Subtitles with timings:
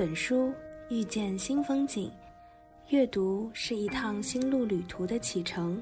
[0.00, 0.50] 本书，
[0.88, 2.10] 遇见新风景。
[2.88, 5.78] 阅读是一趟心路旅途的启程，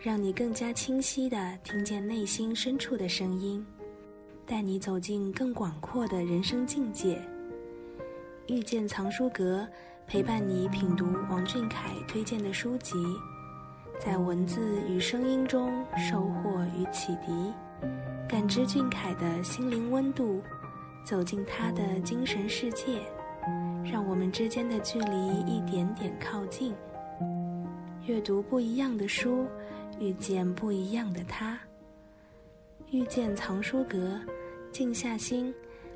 [0.00, 3.66] 让你更加清晰地听见内心深处的声音，
[4.46, 7.20] 带你走进更广阔的人生境界。
[8.46, 9.66] 遇见藏书阁，
[10.06, 12.94] 陪伴你品读王俊凯推荐的书籍，
[13.98, 17.52] 在文字与声音中收获与启迪，
[18.28, 20.40] 感知俊凯的心灵温度。
[21.04, 23.00] 走进他的精神世界，
[23.84, 26.74] 让我们之间的距离一点点靠近。
[28.06, 29.46] 阅读不一样的书，
[29.98, 31.58] 遇见不一样的他。
[32.90, 34.20] 遇见藏书阁，
[34.70, 35.54] 静下心，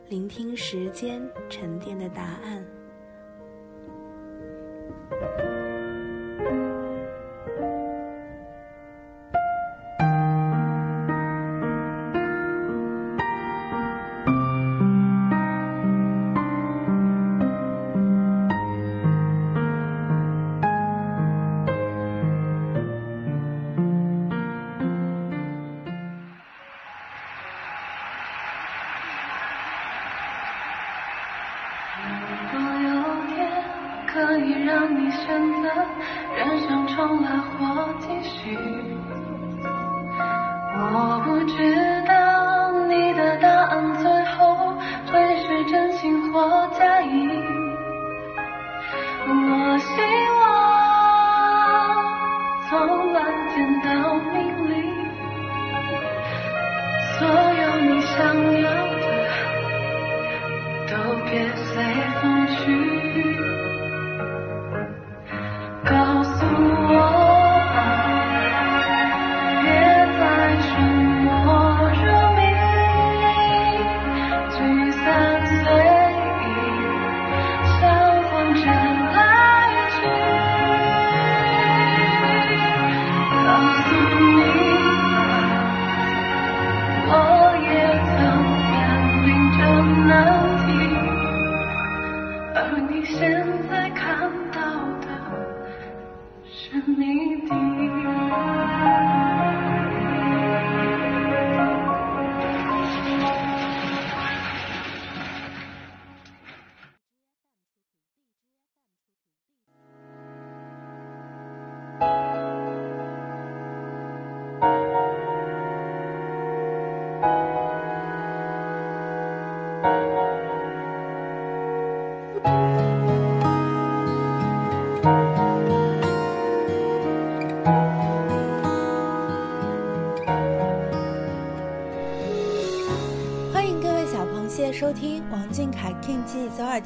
[0.09, 1.21] 聆听时间
[1.51, 2.65] 沉淀的答案。
[34.53, 35.69] 让你选择
[36.37, 38.57] 人生重来或继续。
[40.79, 42.06] 我不知。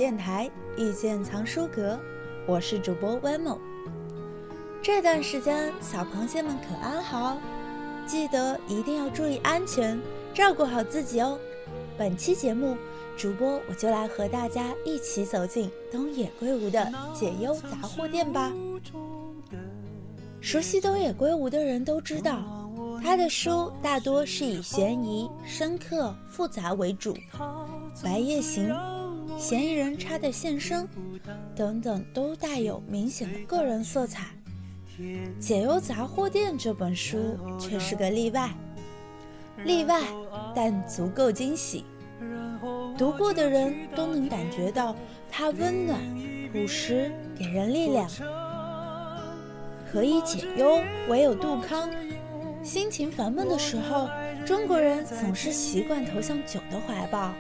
[0.01, 2.01] 电台，遇见藏书阁，
[2.47, 3.59] 我是主播 Wemo。
[4.81, 7.37] 这段时间小螃蟹们可安好？
[8.07, 10.01] 记得一定要注意安全，
[10.33, 11.39] 照顾好自己哦。
[11.99, 12.79] 本期节目，
[13.15, 18.51] 主播我就来和大家一起走进东野圭吾的解忧杂货店吧。
[20.41, 22.41] 熟悉东野圭吾的人都知道。
[23.03, 27.13] 他的书大多是以悬疑、深刻、复杂为主，
[28.03, 28.69] 《白夜行》
[29.41, 30.85] 《嫌疑人差的现身》
[31.57, 34.27] 等等都带有明显的个人色彩。
[35.39, 38.51] 《解忧杂货店》这本书却是个例外，
[39.65, 39.99] 例外
[40.55, 41.87] 但足够惊喜。
[42.99, 44.95] 读过的人都能感觉到
[45.31, 45.99] 它温暖、
[46.53, 48.07] 朴实，给人力量。
[49.91, 51.89] 何以解忧，唯有杜康。
[52.63, 54.07] 心情烦闷的时候，
[54.45, 57.33] 中国人总是习惯投向酒的怀抱。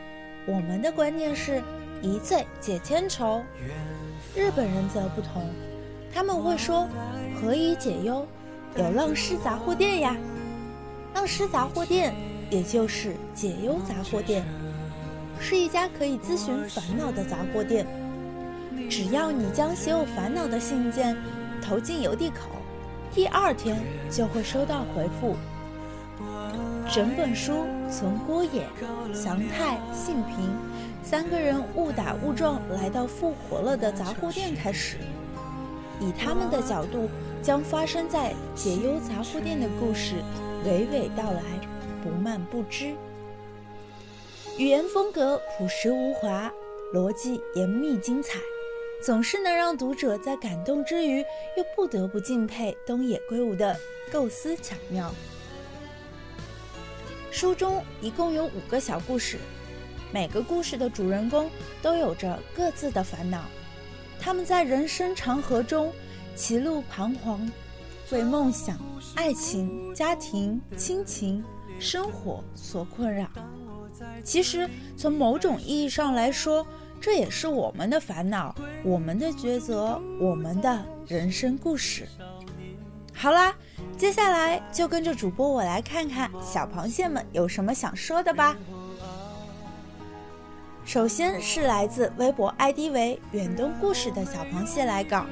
[0.46, 1.62] 我们的观念是
[2.02, 3.42] 一醉解千愁，
[4.34, 5.50] 日本人则不同，
[6.12, 6.88] 他们会说
[7.40, 8.26] 何以解忧？
[8.76, 10.16] 有浪诗杂货店呀。
[11.14, 12.14] 浪诗杂货店，
[12.50, 14.44] 也就是解忧杂货店，
[15.40, 17.86] 是一家可以咨询烦恼的杂货店。
[18.88, 21.16] 只要你将写有烦恼的信件
[21.60, 22.48] 投进邮递口。
[23.12, 23.76] 第二天
[24.08, 25.34] 就会收到回复。
[26.92, 28.66] 整本书从郭野、
[29.14, 30.58] 祥太、信平
[31.04, 34.96] 三个人误打误撞来到复活了的杂货店开始，
[36.00, 37.08] 以他们的角度
[37.40, 40.16] 将发生在解忧杂货店的故事
[40.64, 41.42] 娓娓道来，
[42.02, 42.92] 不漫不知。
[44.58, 46.52] 语言风格朴实无华，
[46.92, 48.40] 逻辑严密精彩。
[49.00, 51.20] 总是能让读者在感动之余，
[51.56, 53.74] 又不得不敬佩东野圭吾的
[54.12, 55.14] 构思巧妙。
[57.30, 59.38] 书中一共有五个小故事，
[60.12, 61.48] 每个故事的主人公
[61.80, 63.44] 都有着各自的烦恼，
[64.18, 65.92] 他们在人生长河中
[66.34, 67.48] 歧路彷徨，
[68.10, 68.76] 为梦想、
[69.14, 71.42] 爱情、家庭、亲情、
[71.78, 73.28] 生活所困扰。
[74.24, 76.66] 其实，从某种意义上来说，
[77.00, 82.08] 这也是我们的烦恼，我们的抉择，我们的人生故事。
[83.14, 83.54] 好啦，
[84.00, 88.56] 接下来就跟着主播我来看看小螃蟹们有什么想说的吧。
[90.86, 95.26] 首先是来自微博 ID 为“远东故事”的小螃蟹来稿。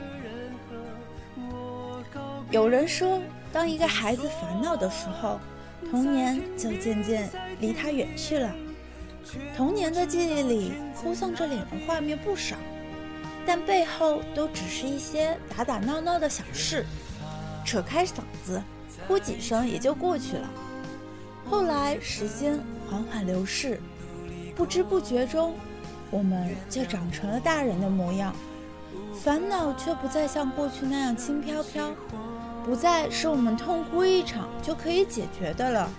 [2.51, 3.19] 有人说，
[3.55, 5.41] 当一个孩子烦恼的时候，
[5.91, 7.27] 童年就渐渐
[7.61, 8.55] 离他远去了。
[9.57, 12.55] 童年的记忆里，哭丧着脸的画面不少，
[13.47, 16.85] 但背后都只是一些打打闹闹的小事，
[17.69, 18.63] 扯开嗓子
[19.07, 20.49] 哭几声也就过去了。
[21.45, 23.79] 后来时间缓缓流逝，
[24.57, 25.55] 不知不觉中，
[26.11, 28.35] 我们就长成了大人的模样，
[29.23, 31.91] 烦恼却不再像过去那样轻飘飘，
[32.65, 35.91] 不再是我们痛哭一场就可以解决的了。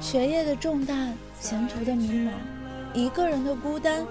[0.00, 1.12] 学业的重担。
[1.38, 2.30] 前途的迷茫，
[2.94, 4.06] 一个人的孤单，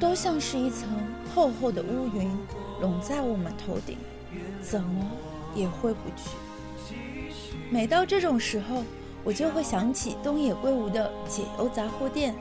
[0.00, 0.88] 都像是一层
[1.34, 2.34] 厚厚的乌云，
[2.80, 3.98] 笼在我们头顶，
[4.62, 5.04] 怎么
[5.54, 6.30] 也回不去。
[7.70, 8.82] 每到这种时候，
[9.24, 12.34] 我就会想起东野圭吾的《解忧杂货店》，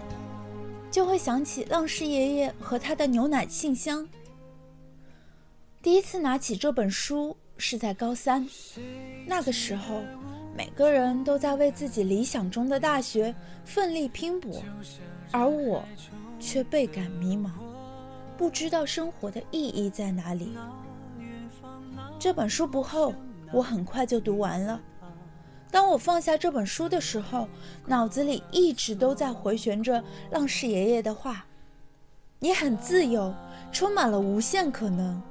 [0.92, 4.08] 就会想起浪矢爷爷和他的牛奶信箱。
[5.82, 8.48] 第一次拿起这本书是在高三，
[9.26, 10.02] 那个时候。
[10.58, 13.34] 每个人都在为自己理想中的大学
[13.64, 14.62] 奋力拼搏，
[15.32, 15.82] 而我
[16.38, 17.50] 却倍感迷茫，
[18.38, 20.58] 不知道生活的意义在哪里。
[22.20, 23.14] 这本书不厚，
[23.54, 24.82] 我很快就读完了。
[25.72, 27.48] 当我放下这本书的时候，
[27.86, 31.46] 脑子里一直都在回旋着浪士爷爷的话
[32.40, 33.34] ：“你很自由，
[33.72, 35.22] 充满了无限可能。”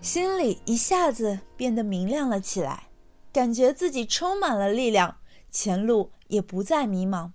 [0.00, 2.84] 心里一下子变得明亮了起来。
[3.32, 5.16] 感觉自己充满了力量，
[5.50, 7.32] 前路也不再迷茫。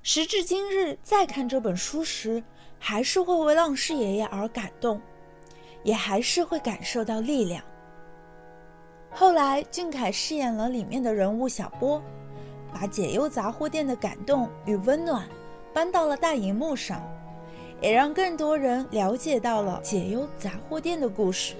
[0.00, 2.44] 时至今日，再看这本书时，
[2.78, 5.02] 还是会为浪士爷爷而感动，
[5.84, 7.62] 也还是会感受到力量。
[9.12, 12.02] 后来，俊凯饰演了里面的人物小波，
[12.72, 15.28] 把解忧杂货店的感动与温暖
[15.72, 17.00] 搬到了大荧幕上，
[17.80, 21.54] 也让更多人了解到了解忧杂货店的故事。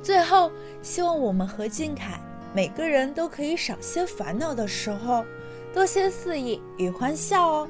[0.00, 0.48] 最后。
[0.82, 2.20] 希望我们和俊凯
[2.52, 5.24] 每个人都可以少些烦恼的时候，
[5.72, 7.68] 多些肆意与欢笑哦。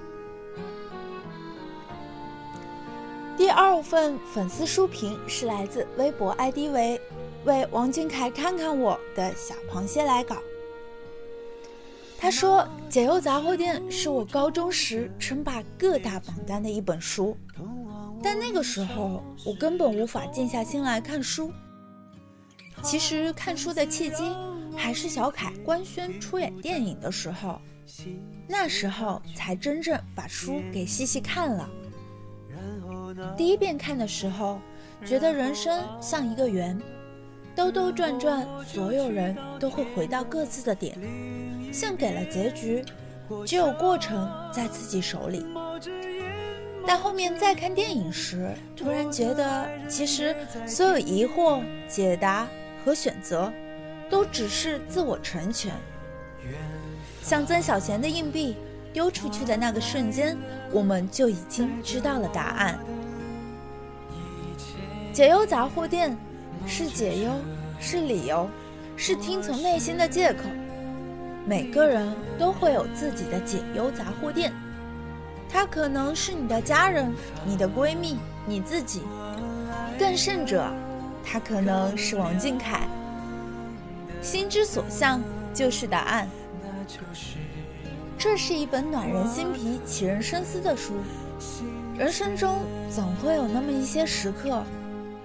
[3.44, 6.99] 第二份粉丝书评是来自微博 ID 为
[7.44, 10.38] “为王俊凯看看我”的小螃蟹来稿。
[12.17, 17.37] 他说：“解忧杂货店是我高中时称霸各大榜单的一本书，
[18.23, 21.52] 但那个时候我根本无法静下心来看书。”
[22.82, 24.35] 其实看书的契机
[24.75, 27.61] 还是小凯官宣出演电影的时候，
[28.49, 31.68] 那时候才真正把书给细细看了。
[33.37, 34.59] 第一遍看的时候，
[35.04, 36.80] 觉得人生像一个圆，
[37.54, 40.99] 兜兜转转，所有人都会回到各自的点，
[41.73, 42.85] 像给了结局，
[43.47, 45.47] 只有过程在自己手里。
[46.87, 52.47] 但后面再看电影时，突然觉得其实所有疑惑解答。
[52.85, 53.50] 和选择，
[54.11, 55.73] 都只是自我成全。
[57.23, 58.56] 像曾小贤的硬币
[58.92, 60.37] 丢出去的那个瞬间，
[60.71, 62.78] 我们就已经知道了答案。
[65.14, 66.16] 解忧杂货店
[66.66, 67.30] 是解忧，
[67.78, 68.49] 是理由，
[68.97, 70.40] 是听从内心的借口。
[71.47, 74.52] 每个人都会有自己的解忧杂货店，
[75.49, 77.14] 它可能是你的家人、
[77.47, 79.02] 你的闺蜜、你自己，
[79.97, 80.68] 更甚者。
[81.25, 82.80] 他可能是王俊凯，
[84.21, 85.23] 心之所向
[85.54, 86.28] 就是答案。
[88.18, 90.94] 这是一本暖人心脾、启人深思的书。
[91.97, 92.59] 人生中
[92.90, 94.62] 总会有那么一些时刻，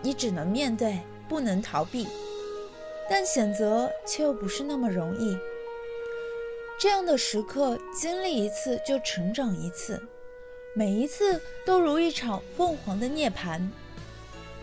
[0.01, 2.07] 你只能面对，不能逃避，
[3.09, 5.37] 但选择却又不是那么容易。
[6.79, 10.01] 这样的时刻，经历一次就成长一次，
[10.73, 13.61] 每一次都如一场凤凰的涅槃。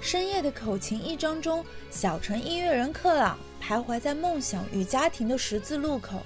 [0.00, 6.22] 深夜的口琴一章中，小城音乐人克朗徘徊在梦想与家庭的十字路口，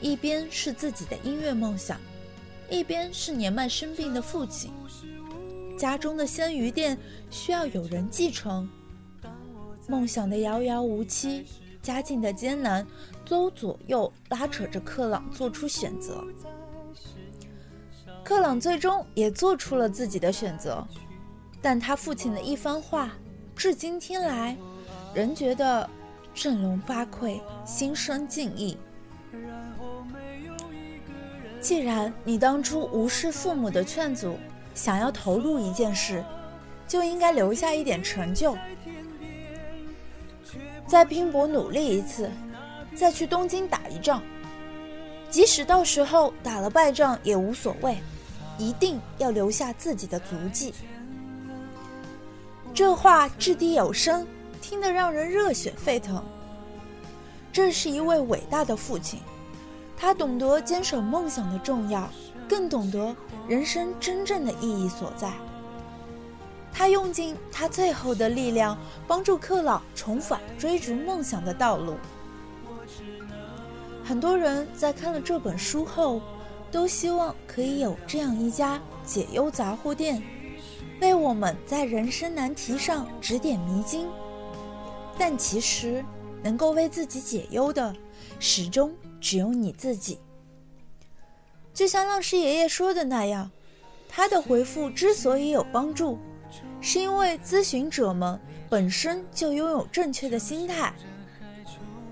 [0.00, 1.98] 一边是自己的音乐梦想，
[2.68, 4.72] 一边是年迈生病的父亲。
[5.78, 6.98] 家中的鲜鱼店
[7.30, 8.68] 需要有人继承，
[9.86, 11.46] 梦想的遥遥无期，
[11.80, 12.84] 家境的艰难，
[13.24, 16.24] 都左右拉扯着克朗做出选择。
[18.24, 20.84] 克朗最终也做出了自己的选择，
[21.62, 23.12] 但他父亲的一番话，
[23.54, 24.56] 至今听来，
[25.14, 25.88] 仍觉得
[26.34, 28.76] 振聋发聩，心生敬意。
[31.60, 34.36] 既然你当初无视父母的劝阻，
[34.78, 36.24] 想要投入一件事，
[36.86, 38.56] 就应该留下一点成就，
[40.86, 42.30] 再拼搏努力一次，
[42.94, 44.22] 再去东京打一仗，
[45.28, 47.96] 即使到时候打了败仗也无所谓。
[48.56, 50.74] 一定要留下自己的足迹。
[52.74, 54.26] 这话掷地有声，
[54.60, 56.24] 听得让人热血沸腾。
[57.52, 59.20] 这是一位伟大的父亲，
[59.96, 62.10] 他懂得坚守梦想的重要，
[62.48, 63.14] 更懂得
[63.48, 65.32] 人生真正的意义所在。
[66.72, 71.94] 他用尽他最后的力量，帮助克朗重返追逐梦想的道路。
[74.04, 76.20] 很多人在看了这本书后。
[76.70, 80.22] 都希望可以有这样一家解忧杂货店，
[81.00, 84.06] 为我们在人生难题上指点迷津。
[85.16, 86.04] 但其实，
[86.42, 87.96] 能够为自己解忧的，
[88.38, 90.18] 始终只有你自己。
[91.78, 93.48] 就像浪师爷爷说的那样，
[94.08, 96.18] 他的回复之所以有帮助，
[96.80, 98.36] 是因为咨询者们
[98.68, 100.92] 本身就拥有正确的心态。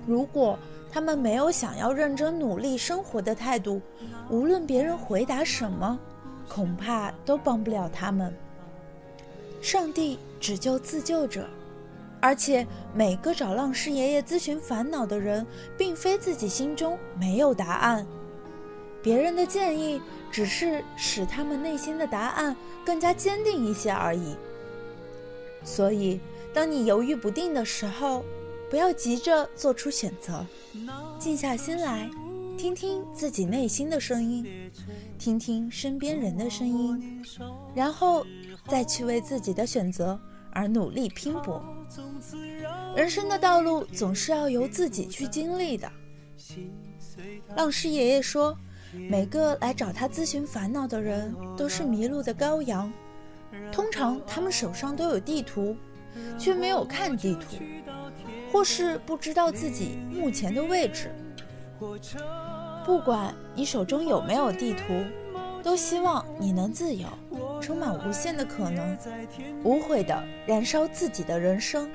[0.06, 0.56] 如果
[0.88, 3.82] 他们没有想要认真努力生活的态度，
[4.30, 5.99] 无论别人回答什么，
[6.49, 8.32] 恐怕都帮不了他们。
[9.61, 11.44] 上帝只救自救者，
[12.20, 15.44] 而且每个找浪师爷爷咨询烦恼的人，
[15.76, 18.06] 并非自己心中没有答案，
[19.06, 24.34] 别人的建议只是使他们内心的答案更加坚定一些而已。
[25.62, 26.18] 所以，
[26.52, 28.25] 当你犹豫不定的时候，
[28.68, 30.44] 不要急着做出选择，
[31.20, 32.10] 静下心来。
[32.58, 34.72] 听听自己内心的声音，
[35.20, 37.22] 听听身边人的声音，
[37.76, 38.26] 然后
[38.66, 40.18] 再去为自己的选择
[40.50, 41.64] 而努力拼搏。
[42.96, 45.88] 人生的道路总是要由自己去经历的。
[47.54, 48.56] 浪师爷爷说，
[49.08, 52.92] 每个来找他咨询烦恼的人都是迷路的羔羊，
[53.70, 55.76] 通常他们手上都有地图，
[56.38, 57.56] 却没有看地图，
[58.52, 61.10] 或是不知道自己目前的位置。
[62.84, 64.82] 不管你手中有没有地图，
[65.62, 67.06] 都希望你能自由，
[67.60, 68.96] 充满无限的可能，
[69.62, 71.88] 无悔地燃烧自己的人生。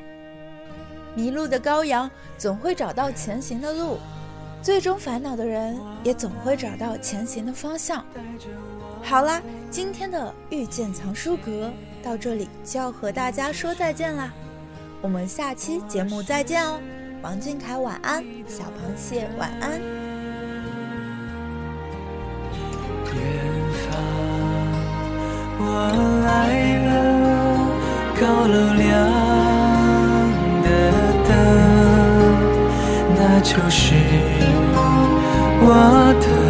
[1.16, 3.98] 迷路的羔羊总会找到前行的路，
[4.62, 8.06] 最终烦恼的人也总会找到前行的方向。
[9.02, 11.72] 好啦，今天的遇见藏书阁
[12.04, 14.32] 到这里就要和大家说再见啦，
[15.02, 16.80] 我们下期节目再见哦。
[17.24, 19.82] 王俊凯晚安，小螃蟹晚安。
[23.14, 23.20] 远
[23.74, 23.92] 方，
[25.60, 25.64] 我
[26.26, 26.30] 来
[26.86, 26.90] 了，
[28.20, 28.90] 高楼亮
[30.64, 30.68] 的
[31.28, 31.30] 灯，
[33.16, 33.94] 那就是
[35.64, 36.41] 我的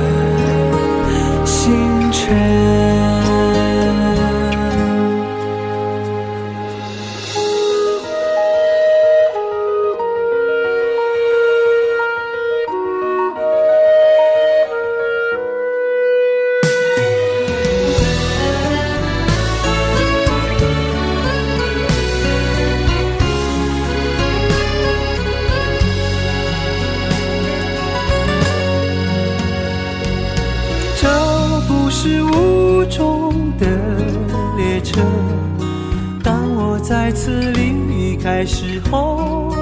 [36.91, 39.55] 再次离开时候，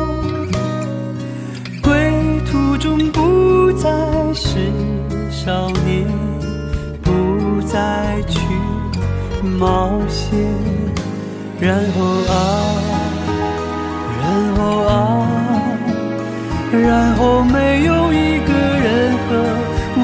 [1.79, 1.93] 归
[2.50, 3.88] 途中不再
[4.33, 4.57] 是
[5.29, 6.07] 少年，
[7.03, 7.77] 不再
[8.27, 8.39] 去
[9.59, 10.39] 冒险。
[11.59, 12.33] 然后啊，
[14.24, 14.91] 然后啊，
[16.71, 19.29] 然后没有一个人和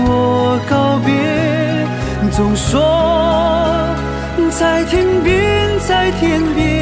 [0.05, 1.09] 我告别。
[2.29, 2.79] 总说
[4.51, 6.74] 在天边，在天边。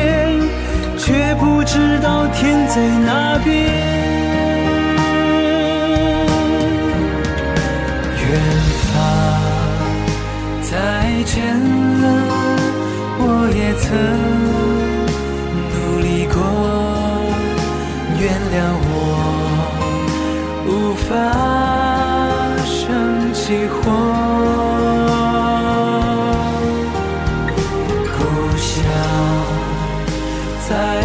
[1.73, 3.51] 不知道天在哪边。
[8.21, 8.39] 远
[8.93, 8.95] 方，
[10.61, 10.69] 再
[11.25, 11.33] 见
[11.99, 12.05] 了，
[13.17, 13.25] 我
[13.55, 13.89] 也曾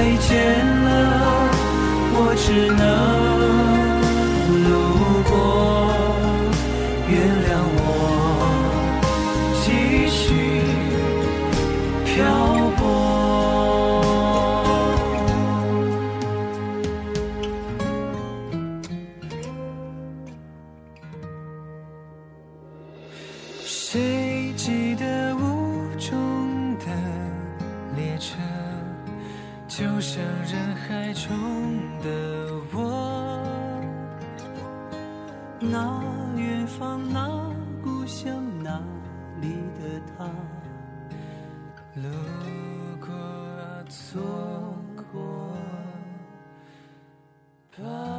[0.08, 1.50] 再见了，
[2.14, 3.37] 我只能
[29.78, 31.30] 就像人海中
[32.00, 33.40] 的我。
[35.60, 36.02] 那
[36.36, 37.48] 远方，那
[37.80, 38.82] 故乡，那
[39.40, 40.24] 里的他，
[41.94, 42.08] 路
[43.00, 43.06] 过，
[43.88, 44.20] 错
[45.12, 45.54] 过
[47.76, 48.17] 吧。